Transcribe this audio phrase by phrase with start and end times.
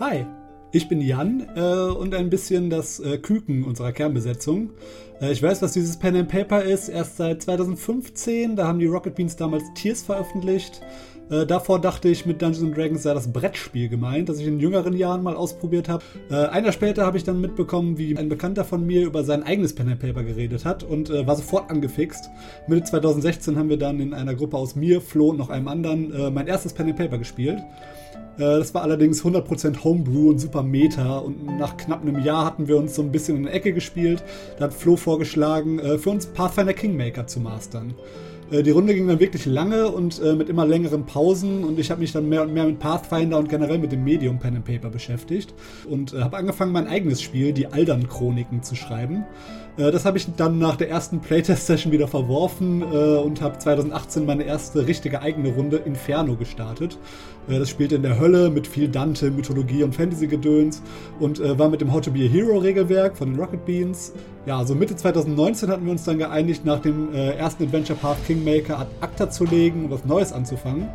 [0.00, 0.26] Hi,
[0.72, 4.70] ich bin Jan äh, und ein bisschen das äh, Küken unserer Kernbesetzung.
[5.20, 8.56] Äh, ich weiß, was dieses Pen and Paper ist, erst seit 2015.
[8.56, 10.80] Da haben die Rocket Beans damals Tears veröffentlicht.
[11.30, 14.94] Äh, davor dachte ich, mit Dungeons Dragons sei das Brettspiel gemeint, das ich in jüngeren
[14.94, 16.04] Jahren mal ausprobiert habe.
[16.30, 19.42] Äh, ein Jahr später habe ich dann mitbekommen, wie ein Bekannter von mir über sein
[19.42, 22.30] eigenes Pen and Paper geredet hat und äh, war sofort angefixt.
[22.68, 26.12] Mitte 2016 haben wir dann in einer Gruppe aus mir, Flo und noch einem anderen
[26.12, 27.62] äh, mein erstes Pen and Paper gespielt.
[28.36, 32.68] Äh, das war allerdings 100% Homebrew und super Meta und nach knapp einem Jahr hatten
[32.68, 34.22] wir uns so ein bisschen in der Ecke gespielt.
[34.58, 37.94] Da hat Flo vorgeschlagen, äh, für uns Pathfinder Kingmaker zu mastern.
[38.50, 41.90] Äh, die Runde ging dann wirklich lange und äh, mit immer längeren Pausen und ich
[41.90, 44.64] habe mich dann mehr und mehr mit Pathfinder und generell mit dem Medium Pen and
[44.64, 45.54] Paper beschäftigt
[45.88, 49.24] und äh, habe angefangen, mein eigenes Spiel, die Aldern Chroniken, zu schreiben.
[49.76, 54.24] Äh, das habe ich dann nach der ersten Playtest-Session wieder verworfen äh, und habe 2018
[54.24, 56.98] meine erste richtige eigene Runde Inferno gestartet.
[57.48, 60.82] Äh, das spielt in der Hölle mit viel Dante, Mythologie und Fantasy-Gedöns
[61.18, 64.12] und war mit dem How to Be a Hero-Regelwerk von den Rocket Beans.
[64.46, 68.78] Ja, so Mitte 2019 hatten wir uns dann geeinigt, nach dem ersten Adventure Path Kingmaker
[68.78, 70.88] ad acta zu legen und was Neues anzufangen.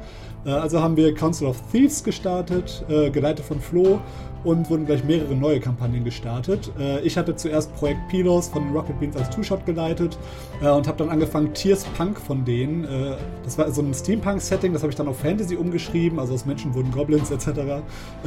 [0.46, 4.00] Also haben wir Council of Thieves gestartet, geleitet von Flo
[4.44, 6.72] und wurden gleich mehrere neue Kampagnen gestartet.
[6.80, 10.18] Äh, ich hatte zuerst Projekt Pilos von Rocket Beans als Two-Shot geleitet
[10.62, 12.86] äh, und habe dann angefangen, Tears Punk von denen.
[12.86, 16.46] Äh, das war so ein Steampunk-Setting, das habe ich dann auf Fantasy umgeschrieben, also aus
[16.46, 17.82] Menschen wurden Goblins etc.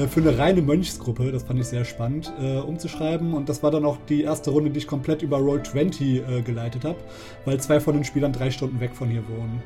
[0.08, 2.32] für eine reine Mönchsgruppe, das fand ich sehr spannend
[2.66, 3.34] umzuschreiben.
[3.34, 6.98] Und das war dann auch die erste Runde, die ich komplett über Roll20 geleitet habe,
[7.44, 9.62] weil zwei von den Spielern drei Stunden weg von hier wohnen.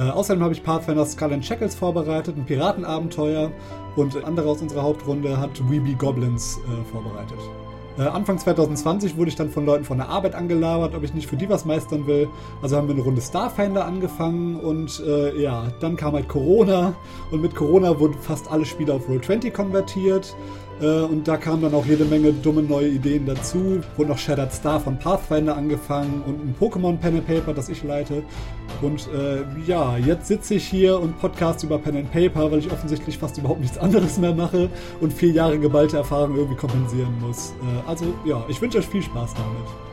[0.00, 3.50] Äh, außerdem habe ich Pathfinder Skull and Shackles vorbereitet, ein Piratenabenteuer
[3.96, 7.38] und andere aus unserer Hauptrunde hat Weeby Goblins äh, vorbereitet.
[7.98, 11.26] Äh, Anfang 2020 wurde ich dann von Leuten von der Arbeit angelabert, ob ich nicht
[11.26, 12.28] für die was meistern will.
[12.62, 16.94] Also haben wir eine Runde Starfinder angefangen und äh, ja, dann kam halt Corona
[17.30, 20.34] und mit Corona wurden fast alle Spiele auf Roll20 konvertiert.
[20.80, 23.80] Äh, und da kamen dann auch jede Menge dumme neue Ideen dazu.
[23.96, 27.82] Wurde noch Shattered Star von Pathfinder angefangen und ein Pokémon Pen and Paper, das ich
[27.82, 28.22] leite.
[28.80, 29.44] Und äh,
[29.98, 33.60] jetzt sitze ich hier und podcast über Pen and Paper, weil ich offensichtlich fast überhaupt
[33.60, 34.68] nichts anderes mehr mache
[35.00, 37.54] und vier Jahre geballte Erfahrung irgendwie kompensieren muss.
[37.62, 39.89] Äh, also ja, ich wünsche euch viel Spaß damit.